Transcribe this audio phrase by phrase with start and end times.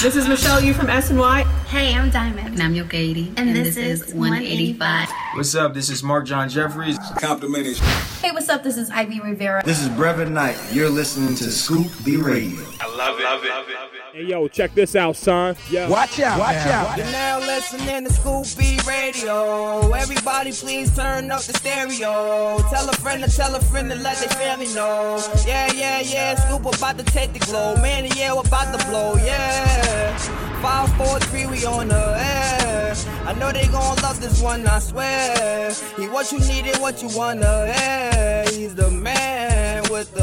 [0.00, 1.44] This is Michelle Yu from SNY.
[1.66, 2.46] Hey, I'm Diamond.
[2.50, 3.32] And I'm Yo Katie.
[3.36, 5.08] And, and this, this, is 185.
[5.34, 5.74] What's up?
[5.74, 6.96] This is Mark John Jeffries.
[7.18, 7.74] Complimenting.
[8.22, 8.62] Hey, what's up?
[8.62, 9.60] This is Ivy Rivera.
[9.64, 10.56] This is Brevin Knight.
[10.70, 12.64] You're listening to Scoop B Radio.
[12.80, 13.24] I love it.
[13.24, 13.50] Love it.
[13.50, 13.87] Love it.
[14.18, 15.54] Hey, yo, check this out, son.
[15.70, 15.88] Yo.
[15.88, 16.40] Watch out.
[16.40, 16.86] Watch man.
[16.86, 16.96] out.
[16.96, 19.92] You're now listening to Scoop B Radio.
[19.92, 22.58] Everybody, please turn up the stereo.
[22.68, 25.22] Tell a friend to tell a friend to let their family know.
[25.46, 26.34] Yeah, yeah, yeah.
[26.34, 27.76] Scoop about to take the glow.
[27.76, 29.14] Man, yeah, we're about to blow.
[29.24, 30.16] Yeah.
[30.62, 32.96] Five, four, three, we on the air.
[33.24, 35.72] I know they gon' love this one, I swear.
[35.96, 38.44] He what you needed, what you wanna hear.
[38.50, 40.17] He's the man with the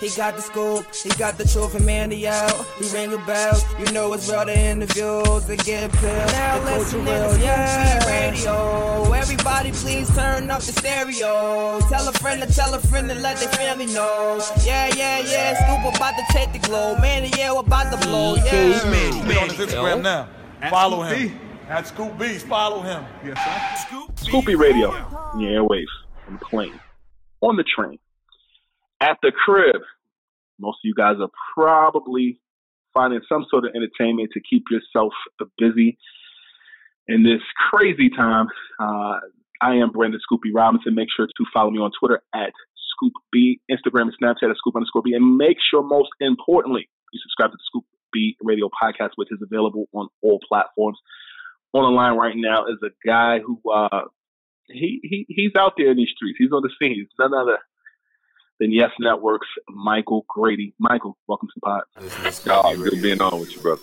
[0.00, 3.58] he got the scope, he got the trophy man, he out, he ring a bell,
[3.78, 9.72] you know it's real, the interviews, they get pills, now listen real, yeah, radio, everybody
[9.72, 13.48] please turn up the stereo, tell a friend to tell a friend to let their
[13.50, 17.90] family know, yeah, yeah, yeah, Scoop about to take the glow, man, yeah, we're about
[17.90, 18.84] to blow, yeah.
[18.90, 20.28] Man, man, on his Instagram now,
[20.70, 21.40] follow him.
[21.68, 23.04] At Scoop Beats, follow him.
[23.24, 23.88] Yes, sir.
[23.88, 24.92] Scoop Scoopy Radio,
[25.36, 25.86] yeah, airwaves,
[26.28, 26.78] on the plane,
[27.40, 27.98] on the train
[29.00, 29.82] at the crib.
[30.58, 32.40] Most of you guys are probably
[32.94, 35.12] finding some sort of entertainment to keep yourself
[35.58, 35.98] busy
[37.08, 38.46] in this crazy time.
[38.80, 39.20] Uh,
[39.60, 40.94] I am Brandon Scoop B Robinson.
[40.94, 42.52] Make sure to follow me on Twitter at
[42.92, 47.20] Scoop B, Instagram and Snapchat at Scoop underscore B, and make sure most importantly you
[47.22, 50.98] subscribe to the Scoop B Radio podcast, which is available on all platforms.
[51.74, 54.02] On the line right now is a guy who uh,
[54.68, 56.38] he he he's out there in these streets.
[56.38, 56.94] He's on the scene.
[56.94, 57.58] He's none other
[58.60, 60.74] than Yes Network's Michael Grady.
[60.78, 61.82] Michael, welcome to the pod.
[62.48, 63.82] Oh, good being on with you, brother.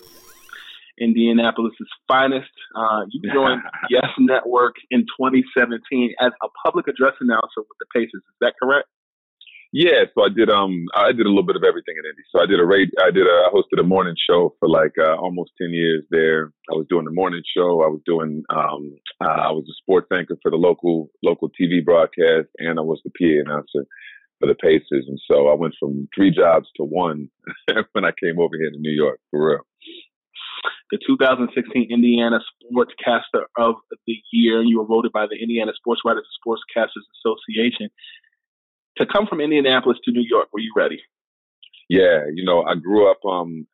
[1.00, 1.74] Indianapolis'
[2.08, 2.52] finest.
[2.76, 8.22] Uh, you joined Yes Network in 2017 as a public address announcer with the Pacers.
[8.22, 8.88] Is that correct?
[9.76, 12.22] Yeah, so I did um I did a little bit of everything in Indy.
[12.30, 14.94] So I did a radio, I did a I hosted a morning show for like
[15.00, 16.54] uh, almost ten years there.
[16.72, 17.82] I was doing the morning show.
[17.82, 21.84] I was doing um uh, I was a sports anchor for the local local TV
[21.84, 23.90] broadcast, and I was the PA announcer
[24.44, 25.06] for the Pacers.
[25.08, 27.30] And so I went from three jobs to one
[27.94, 29.62] when I came over here to New York for real.
[30.92, 34.62] The 2016 Indiana Sportscaster of the Year.
[34.62, 37.90] You were voted by the Indiana Sports Writers and Sportscasters Association.
[38.98, 41.00] To come from Indianapolis to New York, were you ready?
[41.90, 43.18] Yeah, you know, I grew up.
[43.26, 43.66] Um,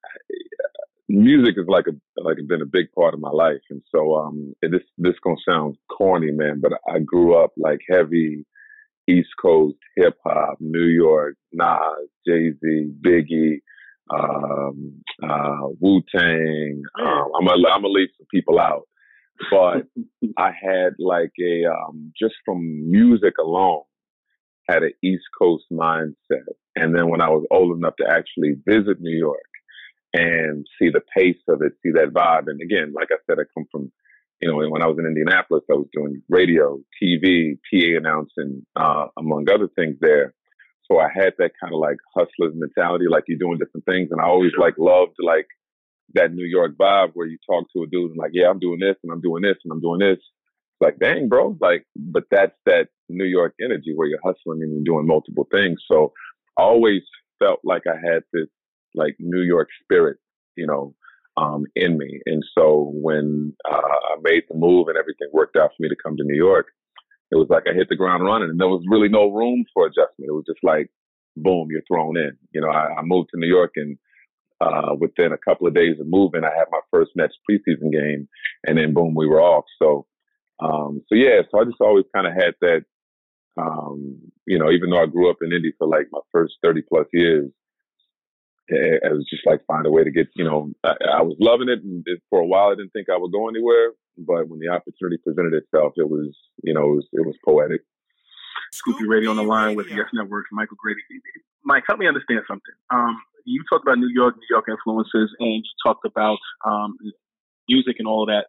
[1.09, 4.53] music is like a like been a big part of my life, and so um,
[4.62, 8.45] this this gonna sound corny, man, but I grew up like heavy
[9.09, 13.59] East Coast hip hop, New York, Nas, Jay Z, Biggie,
[14.13, 16.81] um, uh, Wu Tang.
[17.00, 18.88] Um, I'm gonna I'm gonna leave some people out,
[19.51, 19.88] but
[20.38, 23.83] I had like a um, just from music alone
[24.69, 29.01] had an East Coast mindset, and then when I was old enough to actually visit
[29.01, 29.41] New York
[30.13, 33.44] and see the pace of it, see that vibe, and again, like I said, I
[33.55, 33.91] come from
[34.41, 39.07] you know, when I was in Indianapolis, I was doing radio, TV, PA announcing, uh,
[39.18, 40.33] among other things there.
[40.89, 44.09] So I had that kind of like hustler's mentality, like you're doing different things.
[44.12, 45.47] And I always like loved like
[46.13, 48.80] that New York vibe where you talk to a dude and like, yeah, I'm doing
[48.80, 50.19] this and I'm doing this and I'm doing this.
[50.80, 54.95] like, dang, bro, like, but that's that New York energy where you're hustling and you're
[54.95, 55.80] doing multiple things.
[55.91, 56.13] So
[56.57, 57.01] I always
[57.39, 58.47] felt like I had this
[58.95, 60.18] like New York spirit,
[60.56, 60.95] you know,
[61.39, 62.19] um, in me.
[62.25, 65.95] And so when uh, I made the move and everything worked out for me to
[66.03, 66.68] come to New York,
[67.31, 69.86] it was like I hit the ground running and there was really no room for
[69.86, 70.30] adjustment.
[70.30, 70.89] It was just like,
[71.38, 72.31] boom, you're thrown in.
[72.51, 73.97] You know, I, I moved to New York and
[74.62, 78.27] uh, within a couple of days of moving, I had my first Nets preseason game,
[78.65, 79.65] and then boom, we were off.
[79.81, 80.06] So,
[80.59, 82.81] um, so yeah, so I just always kind of had that,
[83.57, 86.81] um, you know, even though I grew up in Indy for like my first thirty
[86.81, 87.50] plus years,
[88.69, 91.36] it, it was just like find a way to get, you know, I, I was
[91.39, 94.48] loving it, and it, for a while I didn't think I would go anywhere, but
[94.48, 97.81] when the opportunity presented itself, it was, you know, it was, it was poetic.
[98.74, 101.01] Scoopy B Radio on the line with Yes Network's Michael Grady.
[101.66, 102.74] Mike, help me understand something.
[102.92, 106.98] Um, you talked about New York, New York influences, and you talked about um,
[107.68, 108.45] music and all of that.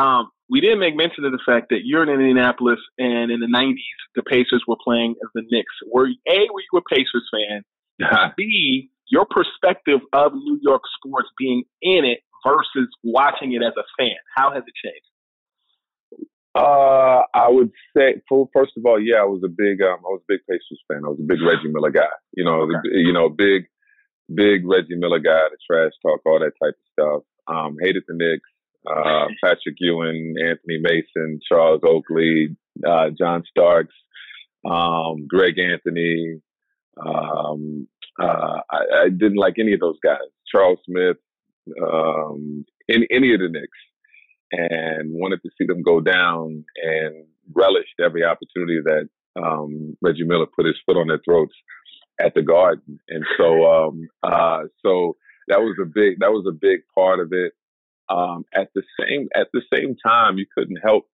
[0.00, 3.46] Um, we didn't make mention of the fact that you're in Indianapolis, and in the
[3.46, 3.74] '90s,
[4.14, 5.74] the Pacers were playing as the Knicks.
[5.86, 7.64] Were a were you a Pacers fan?
[8.36, 13.84] B your perspective of New York sports being in it versus watching it as a
[13.98, 14.16] fan.
[14.34, 15.06] How has it changed?
[16.54, 20.22] Uh, I would say, first of all, yeah, I was a big, um, I was
[20.22, 21.02] a big Pacers fan.
[21.04, 22.10] I was a big Reggie Miller guy.
[22.34, 22.90] You know, okay.
[22.92, 23.66] you know, big,
[24.34, 27.22] big Reggie Miller guy, the trash talk, all that type of stuff.
[27.46, 28.48] Um, hated the Knicks.
[28.86, 33.94] Uh, Patrick Ewing, Anthony Mason, Charles Oakley, uh, John Starks,
[34.68, 36.40] um, Greg Anthony.
[36.96, 37.86] Um,
[38.18, 40.18] uh, I, I, didn't like any of those guys.
[40.50, 41.16] Charles Smith,
[41.82, 43.78] um, any, any of the Knicks
[44.52, 49.08] and wanted to see them go down and relished every opportunity that
[49.40, 51.54] um, Reggie Miller put his foot on their throats
[52.20, 52.98] at the Garden.
[53.08, 55.16] And so, um, uh, so
[55.48, 57.52] that was a big that was a big part of it.
[58.08, 61.04] Um, at the same at the same time, you couldn't help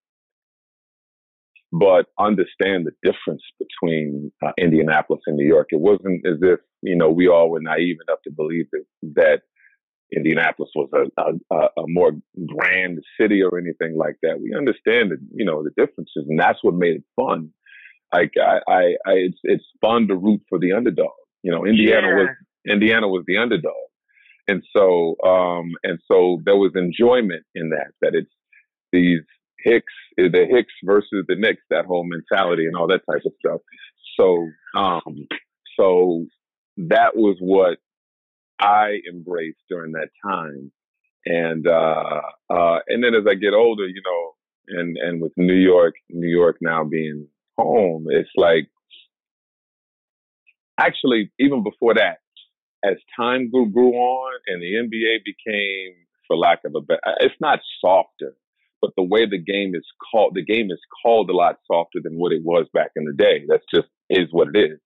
[1.73, 5.69] but understand the difference between uh, Indianapolis and New York.
[5.71, 8.85] It wasn't as if you know we all were naive enough to believe that,
[9.15, 9.43] that
[10.15, 12.13] Indianapolis was a, a, a, more
[12.47, 14.41] grand city or anything like that.
[14.41, 17.51] We understand that, you know, the differences, and that's what made it fun.
[18.13, 21.11] Like I, I, I it's it's fun to root for the underdog.
[21.43, 22.15] You know, Indiana yeah.
[22.15, 22.29] was
[22.69, 23.75] Indiana was the underdog,
[24.47, 27.89] and so um and so there was enjoyment in that.
[28.01, 28.31] That it's
[28.93, 29.23] these
[29.65, 33.61] Hicks, the Hicks versus the Knicks, that whole mentality and all that type of stuff.
[34.19, 35.27] So um
[35.79, 36.27] so
[36.77, 37.79] that was what
[38.59, 40.73] I embraced during that time.
[41.25, 42.21] And uh,
[42.51, 46.29] uh, and then as I get older, you know, and and with New York, New
[46.29, 47.27] York now being
[47.59, 48.69] home, it's like
[50.79, 52.19] actually even before that,
[52.85, 55.95] as time grew grew on and the NBA became,
[56.29, 58.35] for lack of a better, it's not softer,
[58.81, 62.19] but the way the game is called, the game is called a lot softer than
[62.19, 63.45] what it was back in the day.
[63.49, 64.79] That's just is what it is.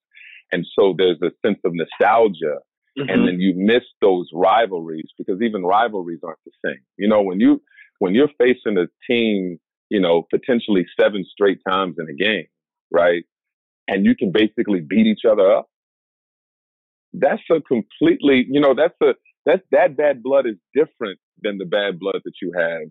[0.52, 2.58] And so there's a sense of nostalgia
[2.98, 3.08] Mm-hmm.
[3.08, 6.80] And then you miss those rivalries because even rivalries aren't the same.
[6.96, 7.62] You know, when you
[7.98, 9.58] when you're facing a team,
[9.90, 12.46] you know, potentially seven straight times in a game,
[12.90, 13.24] right?
[13.86, 15.68] And you can basically beat each other up.
[17.12, 19.14] That's a completely, you know, that's a
[19.46, 22.82] that that bad blood is different than the bad blood that you have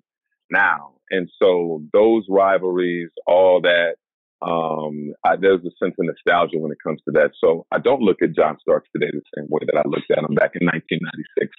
[0.52, 0.94] now.
[1.12, 3.96] And so those rivalries, all that,
[4.42, 7.32] um, I, there's a sense of nostalgia when it comes to that.
[7.44, 10.24] So I don't look at John Starks today the same way that I looked at
[10.24, 11.52] him back in 1996,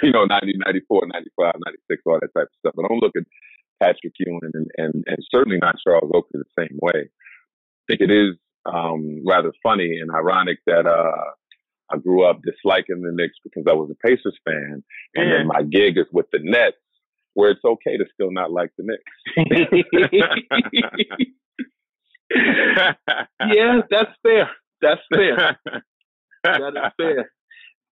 [0.02, 1.54] you know, 1994, 95,
[1.88, 2.74] 96, all that type of stuff.
[2.76, 3.24] But I don't look at
[3.80, 7.08] Patrick Ewing and, and, and certainly not Charles Oakley the same way.
[7.08, 8.36] I think it is
[8.66, 11.32] um, rather funny and ironic that uh,
[11.90, 14.82] I grew up disliking the Knicks because I was a Pacers fan,
[15.14, 16.76] and then my gig is with the Nets,
[17.38, 19.04] where it's okay to still not like the Knicks.
[23.54, 24.50] yeah, that's fair.
[24.82, 25.56] That's fair.
[26.42, 27.30] that is fair.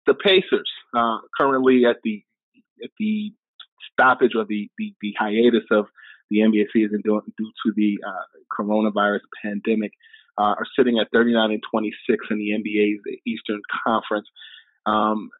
[0.05, 2.23] The Pacers uh, currently at the
[2.81, 3.33] at the
[3.91, 5.87] stoppage or the, the, the hiatus of
[6.29, 8.23] the NBA season due, due to the uh,
[8.57, 9.91] coronavirus pandemic
[10.37, 14.29] uh, are sitting at 39 and 26 in the NBA's Eastern Conference.
[14.85, 15.31] Um,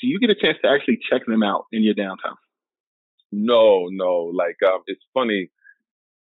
[0.00, 2.36] do you get a chance to actually check them out in your downtime?
[3.34, 4.32] No, no.
[4.34, 5.50] Like um, it's funny.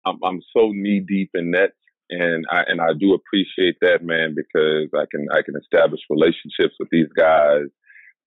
[0.06, 1.76] I'm, I'm so knee deep in Nets
[2.10, 6.74] and I and I do appreciate that, man, because I can I can establish relationships
[6.78, 7.66] with these guys,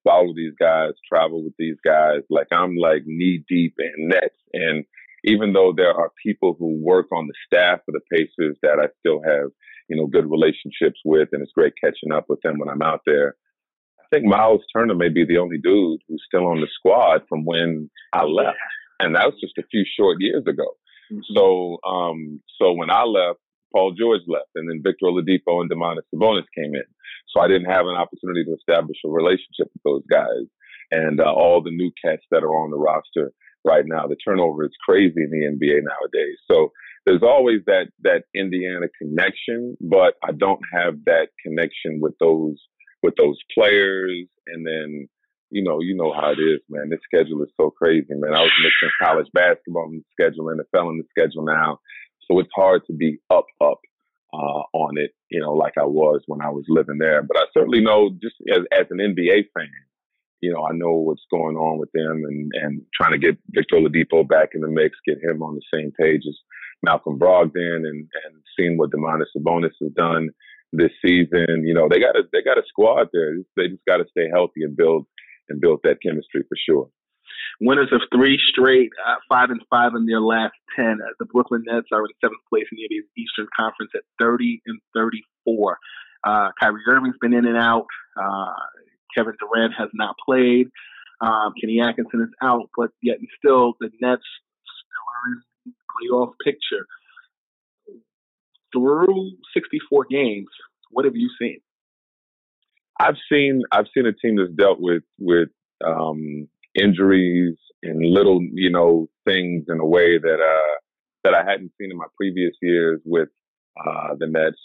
[0.04, 2.22] follow these guys, travel with these guys.
[2.30, 4.84] Like I'm like knee deep in nets, and
[5.24, 8.88] even though there are people who work on the staff of the Pacers that I
[9.00, 9.50] still have
[9.88, 13.02] you know good relationships with, and it's great catching up with them when I'm out
[13.06, 13.36] there.
[14.10, 17.44] I think Miles Turner may be the only dude who's still on the squad from
[17.44, 18.56] when I left,
[19.00, 20.76] and that was just a few short years ago.
[21.12, 21.36] Mm-hmm.
[21.36, 23.40] So, um, so when I left,
[23.72, 26.88] Paul George left, and then Victor Oladipo and Domantas Sabonis came in.
[27.28, 30.48] So I didn't have an opportunity to establish a relationship with those guys
[30.90, 33.32] and uh, all the new cats that are on the roster
[33.64, 34.06] right now.
[34.06, 36.38] The turnover is crazy in the NBA nowadays.
[36.50, 36.72] So
[37.04, 42.56] there's always that that Indiana connection, but I don't have that connection with those
[43.02, 44.26] with those players.
[44.46, 45.08] And then
[45.50, 46.90] you know, you know how it is, man.
[46.90, 48.34] This schedule is so crazy, man.
[48.34, 51.78] I was mixing college basketball the schedule, NFL in the schedule now,
[52.30, 53.80] so it's hard to be up up
[54.32, 57.22] uh, on it, you know, like I was when I was living there.
[57.22, 59.70] But I certainly know, just as as an NBA fan,
[60.40, 63.76] you know, I know what's going on with them and, and trying to get Victor
[63.76, 66.36] Oladipo back in the mix, get him on the same page as
[66.82, 70.28] Malcolm Brogdon and, and seeing what Domantas Sabonis has done
[70.72, 71.64] this season.
[71.64, 73.36] You know, they got a, they got a squad there.
[73.56, 75.06] They just got to stay healthy and build,
[75.48, 76.88] and build that chemistry for sure.
[77.60, 80.98] Winners of three straight, uh, five and five in their last ten.
[81.02, 84.62] Uh, the Brooklyn Nets are in seventh place in the NBA's Eastern Conference at thirty
[84.66, 85.78] and thirty-four.
[86.24, 87.86] Uh, Kyrie Irving's been in and out.
[88.16, 88.52] Uh,
[89.16, 90.68] Kevin Durant has not played.
[91.20, 94.22] Um, Kenny Atkinson is out, but yet and still the Nets
[94.62, 96.86] still are in playoff picture.
[98.72, 100.48] Through 64 games,
[100.90, 101.60] what have you seen?
[103.00, 105.48] I've seen I've seen a team that's dealt with with
[105.86, 110.76] um, injuries and little you know things in a way that uh,
[111.24, 113.28] that I hadn't seen in my previous years with
[113.78, 114.58] uh, the Nets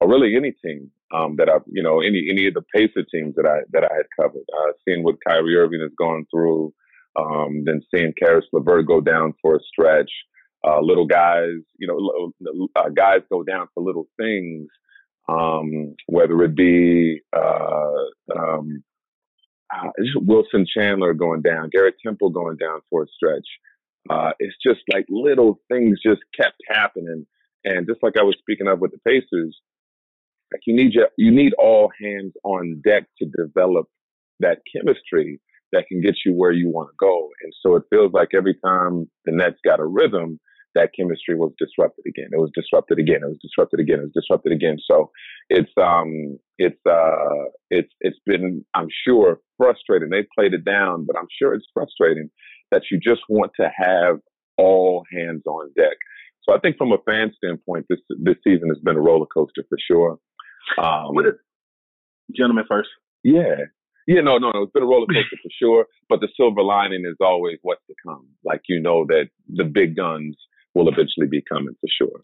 [0.00, 3.34] or really any team um, that I've, you know, any any of the Pacer teams
[3.36, 4.44] that I that I had covered.
[4.52, 6.72] Uh, seeing what Kyrie Irving has gone through,
[7.16, 10.10] um, then seeing Caris LeVert go down for a stretch,
[10.66, 12.32] uh, little guys, you know,
[12.74, 14.68] uh, guys go down for little things,
[15.28, 18.82] um, whether it be uh, um,
[19.74, 23.46] uh, Wilson Chandler going down, Garrett Temple going down for a stretch.
[24.10, 27.26] Uh, it's just like little things just kept happening.
[27.64, 29.56] And just like I was speaking of with the Pacers,
[30.52, 33.88] like you need your, you need all hands on deck to develop
[34.40, 35.40] that chemistry
[35.72, 37.28] that can get you where you want to go.
[37.42, 40.38] And so it feels like every time the Nets got a rhythm,
[40.76, 42.28] that chemistry was disrupted again.
[42.32, 43.20] It was disrupted again.
[43.22, 44.00] It was disrupted again.
[44.00, 44.76] It was disrupted again.
[44.84, 45.10] So
[45.48, 50.10] it's um it's uh it's it's been I'm sure frustrating.
[50.10, 52.28] They played it down, but I'm sure it's frustrating
[52.70, 54.18] that you just want to have
[54.58, 55.96] all hands on deck.
[56.42, 59.64] So I think from a fan standpoint, this this season has been a roller coaster
[59.68, 60.18] for sure.
[60.78, 61.24] Um, what
[62.36, 62.90] gentlemen first.
[63.24, 63.56] Yeah.
[64.06, 64.62] Yeah, no, no, no.
[64.62, 65.86] It's been a roller coaster for sure.
[66.08, 68.26] But the silver lining is always what's to come.
[68.44, 70.36] Like you know that the big guns
[70.76, 72.20] will eventually be coming for sure.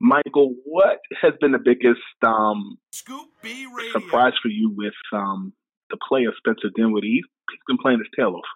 [0.00, 2.78] Michael, what has been the biggest um,
[3.92, 5.52] surprise for you with um,
[5.90, 7.20] the play of Spencer Dinwiddie?
[7.50, 8.50] He's been playing his tail off.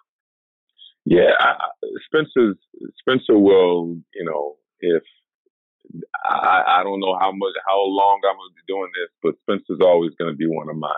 [1.05, 1.53] Yeah, I,
[2.07, 2.57] Spencer's
[2.99, 5.03] Spencer will, you know, if
[6.25, 9.35] I, I don't know how much, how long I'm going to be doing this, but
[9.43, 10.97] Spencer's always going to be one of my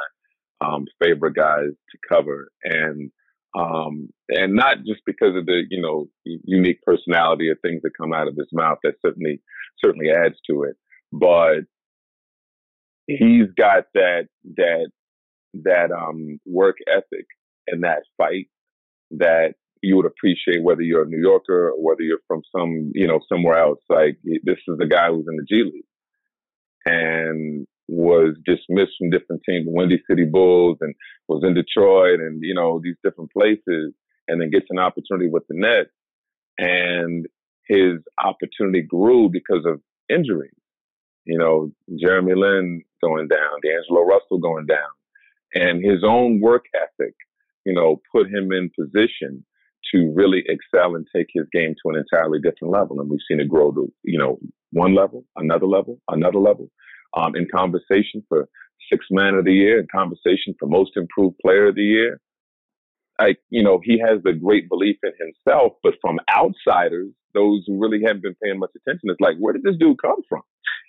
[0.62, 3.12] um, favorite guys to cover, and
[3.56, 8.14] um, and not just because of the you know unique personality of things that come
[8.14, 8.78] out of his mouth.
[8.84, 9.42] That certainly
[9.84, 10.76] certainly adds to it,
[11.12, 11.62] but
[13.08, 14.90] he's got that that
[15.54, 17.26] that um, work ethic
[17.68, 18.48] and that fight
[19.12, 23.08] that you would appreciate whether you're a New Yorker or whether you're from some, you
[23.08, 23.80] know, somewhere else.
[23.90, 25.86] Like this is the guy who's in the G League
[26.86, 30.94] and was dismissed from different teams, the Windy City Bulls, and
[31.28, 33.94] was in Detroit and you know these different places,
[34.28, 35.90] and then gets an opportunity with the Nets,
[36.58, 37.26] and
[37.68, 40.52] his opportunity grew because of injuries.
[41.26, 44.90] You know, Jeremy Lin going down, D'Angelo Russell going down,
[45.54, 47.16] and his own work ethic,
[47.66, 49.46] you know, put him in position
[49.94, 53.00] to really excel and take his game to an entirely different level.
[53.00, 54.40] And we've seen it grow to, you know,
[54.72, 56.70] one level, another level, another level.
[57.16, 58.48] Um, in conversation for
[58.92, 62.20] six man of the year, in conversation for most improved player of the year.
[63.20, 67.80] Like, you know, he has the great belief in himself, but from outsiders, those who
[67.80, 70.44] really haven't been paying much attention, it's like, where did this dude come from?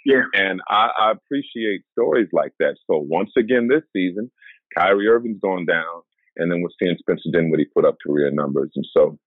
[0.04, 0.22] Yeah.
[0.34, 2.76] And I, I appreciate stories like that.
[2.86, 4.30] So once again this season,
[4.76, 6.02] Kyrie Irving's gone down.
[6.36, 8.70] And then we're seeing Spencer Dinwiddie put up career numbers.
[8.76, 9.18] And so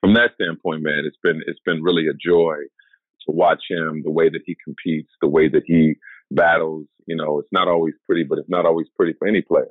[0.00, 2.56] from that standpoint, man, it's been it's been really a joy
[3.26, 5.94] to watch him, the way that he competes, the way that he
[6.34, 6.86] battles.
[7.06, 9.68] You know, it's not always pretty, but it's not always pretty for any player.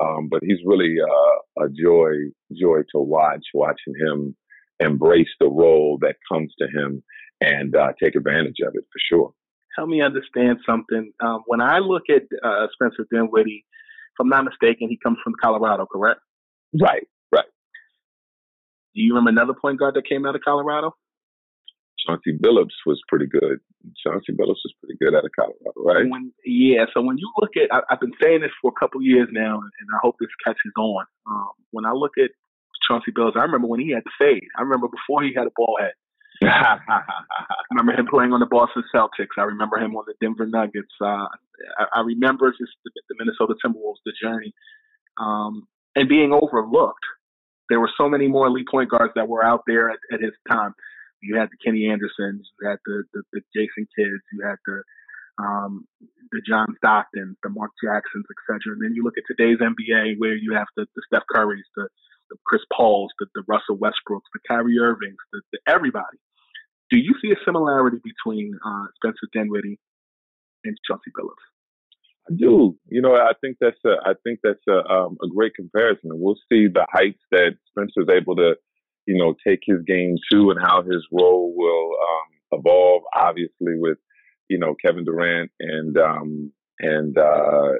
[0.00, 4.34] Um, but he's really uh, a joy, joy to watch, watching him
[4.80, 7.02] embrace the role that comes to him
[7.40, 9.34] and uh, take advantage of it for sure.
[9.76, 11.12] Help me understand something.
[11.20, 15.34] Um, when I look at uh, Spencer Dinwiddie, if I'm not mistaken, he comes from
[15.40, 16.20] Colorado, correct?
[16.78, 17.46] Right, right.
[18.94, 20.94] Do you remember another point guard that came out of Colorado?
[22.06, 23.60] Chauncey Billups was pretty good.
[24.04, 26.08] Chauncey Billups was pretty good out of Colorado, right?
[26.08, 26.86] When, yeah.
[26.94, 29.56] So when you look at, I, have been saying this for a couple years now,
[29.60, 31.04] and I hope this catches on.
[31.26, 32.30] Um, when I look at
[32.88, 34.48] Chauncey Billups, I remember when he had the fade.
[34.58, 35.92] I remember before he had a ball head.
[36.42, 36.78] I
[37.70, 39.38] remember him playing on the Boston Celtics.
[39.38, 40.92] I remember him on the Denver Nuggets.
[41.00, 41.28] Uh,
[41.78, 44.52] I, I, remember just the, the, Minnesota Timberwolves, the journey,
[45.20, 47.04] um, and being overlooked.
[47.68, 50.32] There were so many more elite point guards that were out there at, at his
[50.50, 50.74] time.
[51.22, 54.82] You had the Kenny Andersons, you had the, the, the Jason Kidds, you had the
[55.38, 55.86] um,
[56.30, 58.74] the John Stocktons, the Mark Jacksons, etc.
[58.74, 61.88] And then you look at today's NBA, where you have the, the Steph Currys, the,
[62.30, 66.18] the Chris Pauls, the, the Russell Westbrooks, the Kyrie Irvings, the, the everybody.
[66.90, 69.78] Do you see a similarity between uh, Spencer Dinwiddie
[70.64, 71.44] and Chauncey Billups?
[72.28, 72.76] I do.
[72.88, 76.36] You know, I think that's a, I think that's a, um, a great comparison, we'll
[76.50, 78.54] see the heights that Spencer's able to,
[79.06, 83.02] you know, take his game to, and how his role will um, evolve.
[83.14, 83.98] Obviously, with
[84.48, 87.72] you know Kevin Durant and um, and uh,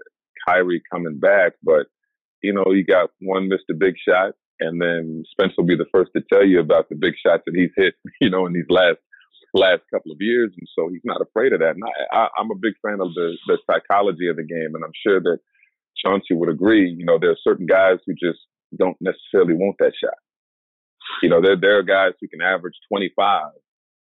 [0.46, 1.86] Kyrie coming back, but
[2.42, 3.78] you know, you got one Mr.
[3.78, 7.14] Big Shot, and then Spence will be the first to tell you about the big
[7.24, 8.98] shots that he's hit, you know, in these last
[9.54, 11.74] last couple of years, and so he's not afraid of that.
[11.74, 14.84] And I, I, am a big fan of the the psychology of the game, and
[14.84, 15.38] I'm sure that
[16.04, 16.88] Chauncey would agree.
[16.90, 18.40] You know, there are certain guys who just
[18.78, 20.16] don't necessarily want that shot.
[21.23, 23.50] You know, there there are guys who can average 25,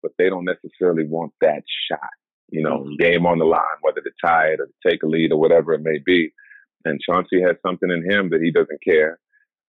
[0.02, 2.10] but they don't necessarily want that shot.
[2.48, 2.96] You know, mm-hmm.
[2.98, 5.72] game on the line, whether to tie it or to take a lead or whatever
[5.72, 6.32] it may be.
[6.84, 9.18] And Chauncey has something in him that he doesn't care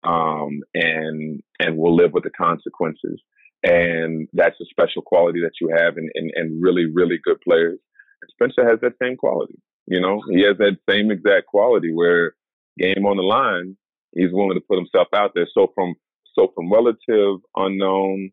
[0.04, 3.20] um, and and will live with the consequences.
[3.62, 7.78] And that's a special quality that you have in, in, in really, really good players.
[8.22, 9.58] And Spencer has that same quality.
[9.86, 12.34] You know, he has that same exact quality where
[12.78, 13.76] game on the line,
[14.12, 15.48] he's willing to put himself out there.
[15.52, 15.94] So from
[16.36, 18.30] so from relative unknown,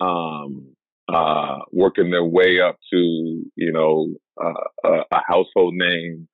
[0.00, 0.74] um,
[1.12, 2.96] uh, working their way up to
[3.56, 4.08] you know
[4.42, 6.28] uh, a, a household name,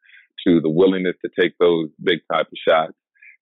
[0.47, 2.95] to the willingness to take those big type of shots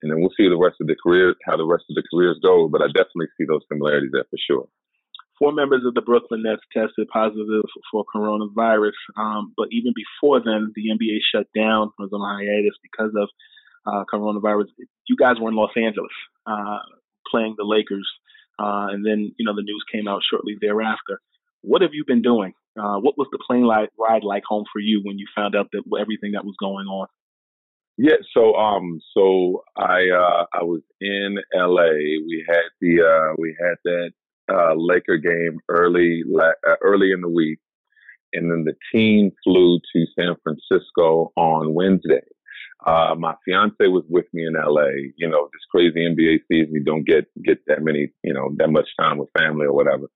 [0.04, 2.36] and then we'll see the rest of the career, how the rest of the careers
[2.44, 2.68] go.
[2.68, 4.68] But I definitely see those similarities there for sure.
[5.40, 10.70] Four members of the Brooklyn Nets tested positive for coronavirus, um, but even before then,
[10.76, 13.32] the NBA shut down, was on hiatus because of
[13.86, 14.66] uh, coronavirus.
[15.08, 16.12] You guys were in Los Angeles
[16.46, 16.78] uh,
[17.30, 18.08] playing the Lakers,
[18.58, 21.20] uh, and then you know the news came out shortly thereafter.
[21.62, 22.52] What have you been doing?
[22.78, 25.82] Uh, what was the plane ride like home for you when you found out that
[26.00, 27.06] everything that was going on?
[27.96, 31.92] Yeah, so um, so I uh, I was in LA.
[32.26, 37.60] We had the uh, we had that Laker game early uh, early in the week,
[38.32, 42.22] and then the team flew to San Francisco on Wednesday.
[42.86, 45.10] Uh, my fiance was with me in LA.
[45.16, 48.70] You know, this crazy NBA season, you don't get get that many, you know, that
[48.70, 50.06] much time with family or whatever.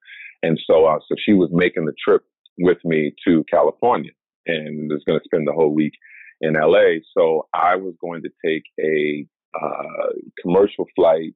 [0.42, 2.22] And so, uh, so she was making the trip
[2.58, 4.12] with me to California,
[4.46, 5.94] and was going to spend the whole week
[6.40, 7.00] in LA.
[7.16, 11.34] So I was going to take a uh, commercial flight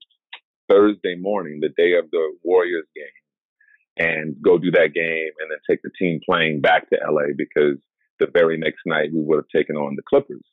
[0.69, 5.59] Thursday morning, the day of the Warriors game, and go do that game and then
[5.69, 7.79] take the team plane back to LA because
[8.21, 10.45] the very next night we would have taken on the Clippers.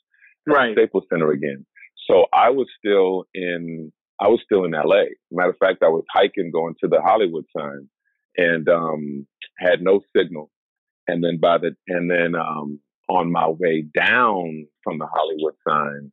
[0.48, 0.74] Right.
[0.74, 1.66] Staples Center again.
[2.10, 5.04] So I was still in I was still in LA.
[5.32, 7.90] Matter of fact, I was hiking going to the Hollywood sign
[8.38, 10.50] and um had no signal.
[11.08, 16.12] And then by the and then um on my way down from the Hollywood sign,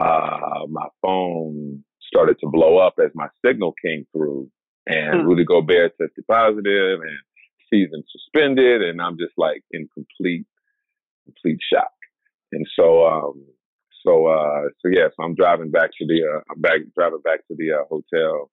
[0.00, 4.50] uh, my phone started to blow up as my signal came through,
[4.86, 5.26] and hmm.
[5.26, 7.18] Rudy Gobert tested positive, and
[7.72, 10.46] season suspended, and I'm just like in complete,
[11.24, 11.92] complete shock.
[12.52, 13.44] And so, um,
[14.04, 17.46] so, uh, so yeah, so I'm driving back to the, uh, I'm back driving back
[17.48, 18.50] to the uh, hotel,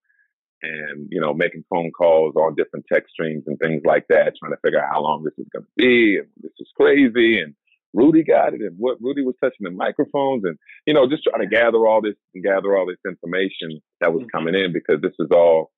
[0.61, 4.53] and you know, making phone calls on different text streams and things like that, trying
[4.53, 7.53] to figure out how long this is going to be, and this is crazy, and
[7.93, 11.41] Rudy got it and what Rudy was touching the microphones and, you know, just trying
[11.41, 15.15] to gather all this and gather all this information that was coming in because this
[15.19, 15.71] is all,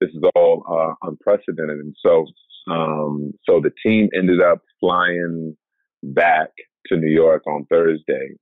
[0.00, 1.78] this is all uh, unprecedented.
[1.78, 2.26] And so,
[2.70, 5.56] um, so the team ended up flying
[6.02, 6.50] back
[6.86, 8.34] to New York on Thursday.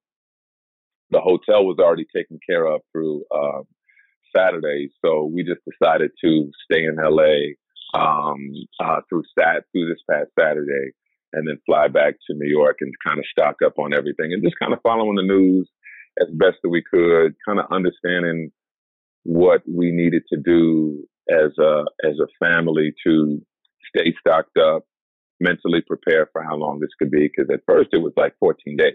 [1.10, 3.62] The hotel was already taken care of through uh,
[4.36, 7.54] Saturday, so we just decided to stay in LA
[7.94, 10.92] um, uh, through sat through this past Saturday
[11.32, 14.42] and then fly back to New York and kind of stock up on everything and
[14.42, 15.68] just kind of following the news
[16.20, 18.50] as best that we could, kind of understanding
[19.22, 23.40] what we needed to do as a as a family to
[23.94, 24.84] stay stocked up,
[25.40, 27.28] mentally prepare for how long this could be.
[27.28, 28.94] Because at first it was like 14 days.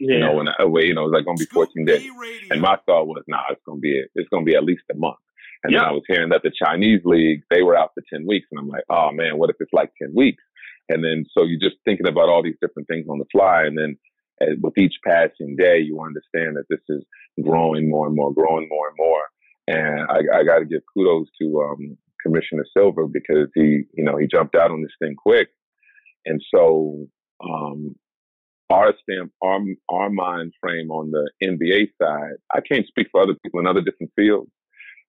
[0.00, 0.14] Yeah.
[0.14, 2.02] You know, when I, you know, it was like going to be 14 days,
[2.50, 4.82] and my thought was, nah, it's going to be it's going to be at least
[4.92, 5.16] a month.
[5.64, 5.80] And Yeah.
[5.80, 8.46] then I was hearing that the Chinese league, they were out for 10 weeks.
[8.50, 10.42] And I'm like, oh man, what if it's like 10 weeks?
[10.88, 13.64] And then so you're just thinking about all these different things on the fly.
[13.64, 13.96] And then
[14.40, 17.02] uh, with each passing day, you understand that this is
[17.42, 19.22] growing more and more, growing more and more.
[19.66, 24.16] And I, I got to give kudos to um, Commissioner Silver because he, you know,
[24.16, 25.48] he jumped out on this thing quick.
[26.24, 27.06] And so
[27.42, 27.96] um,
[28.70, 33.34] our stamp, our, our mind frame on the NBA side, I can't speak for other
[33.42, 34.50] people in other different fields,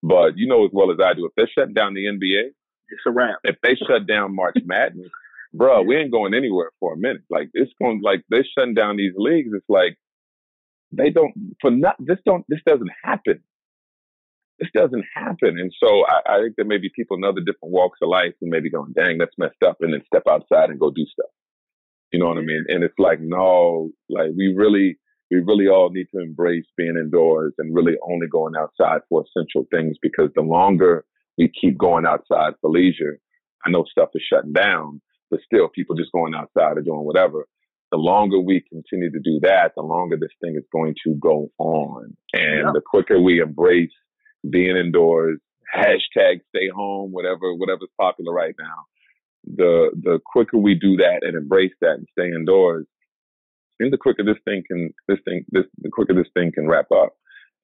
[0.04, 2.50] but you know as well as I do, if they shut down the NBA,
[2.90, 3.40] it's a wrap.
[3.44, 5.10] If they shut down March Madness,
[5.54, 7.24] bro, we ain't going anywhere for a minute.
[7.30, 9.52] Like it's going, like they're shutting down these leagues.
[9.54, 9.98] It's like
[10.92, 13.42] they don't for not this don't this doesn't happen.
[14.60, 17.74] This doesn't happen, and so I, I think there may be people in other different
[17.74, 20.72] walks of life who may be going, "Dang, that's messed up," and then step outside
[20.72, 21.30] and go do stuff.
[22.12, 22.66] You know what I mean?
[22.70, 24.98] And it's like, no, like we really,
[25.30, 29.66] we really all need to embrace being indoors and really only going outside for essential
[29.72, 31.06] things because the longer
[31.38, 33.20] we keep going outside for leisure,
[33.66, 37.46] I know stuff is shutting down, but still people just going outside or doing whatever.
[37.92, 41.50] The longer we continue to do that, the longer this thing is going to go
[41.58, 42.16] on.
[42.34, 42.72] And Yeah.
[42.74, 43.92] the quicker we embrace
[44.50, 45.40] being indoors,
[45.76, 48.86] hashtag stay home, whatever, whatever's popular right now
[49.56, 52.86] the the quicker we do that and embrace that and stay indoors,
[53.80, 56.68] I think the quicker this thing can this thing this the quicker this thing can
[56.68, 57.14] wrap up.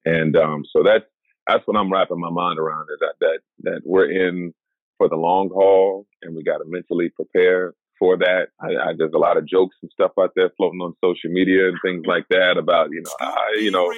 [0.04, 1.04] And um, so that's
[1.46, 4.54] that's what I'm wrapping my mind around is that that that we're in
[4.98, 8.48] for the long haul and we got to mentally prepare for that.
[8.60, 11.68] I, I, there's a lot of jokes and stuff out there floating on social media
[11.68, 13.92] and things like that about you know I, you know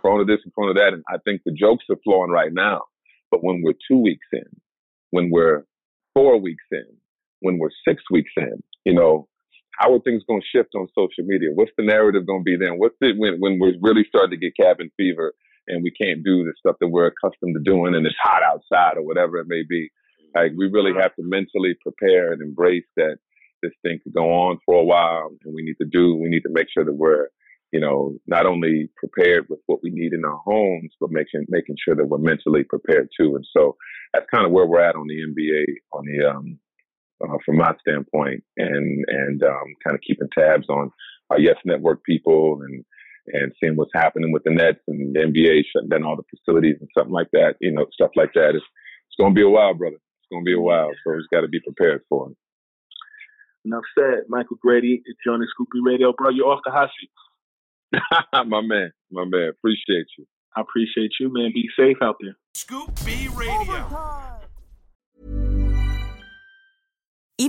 [0.00, 2.82] Corona this and Corona that, and I think the jokes are flowing right now.
[3.30, 4.44] But when we're two weeks in,
[5.10, 5.64] when we're
[6.14, 6.84] four weeks in,
[7.42, 9.28] when we're six weeks in, you know,
[9.78, 11.50] how are things going to shift on social media?
[11.54, 12.78] What's the narrative going to be then?
[12.78, 15.34] What's it when when we're really starting to get cabin fever
[15.68, 18.96] and we can't do the stuff that we're accustomed to doing and it's hot outside
[18.96, 19.90] or whatever it may be?
[20.34, 23.16] Like we really have to mentally prepare and embrace that
[23.62, 26.16] this thing could go on for a while, and we need to do.
[26.16, 27.28] We need to make sure that we're,
[27.72, 31.76] you know, not only prepared with what we need in our homes, but making making
[31.82, 33.36] sure that we're mentally prepared too.
[33.36, 33.76] And so
[34.12, 36.58] that's kind of where we're at on the NBA on the um,
[37.22, 40.90] uh, from my standpoint, and and um, kind of keeping tabs on
[41.30, 42.84] our Yes Network people and
[43.28, 46.76] and seeing what's happening with the Nets and the NBA shutting down all the facilities
[46.80, 47.54] and something like that.
[47.60, 48.50] You know, stuff like that.
[48.54, 48.64] It's
[49.08, 49.96] it's going to be a while, brother.
[49.96, 52.36] It's going to be a while, so we've got to be prepared for it.
[53.64, 54.24] Enough said.
[54.28, 56.30] Michael Grady is joining Scoop B Radio, bro.
[56.30, 57.10] You're off the hot seat.
[58.46, 59.50] my man, my man.
[59.50, 60.26] Appreciate you.
[60.56, 61.52] I appreciate you, man.
[61.54, 62.36] Be safe out there.
[62.54, 64.21] Scoop B Radio.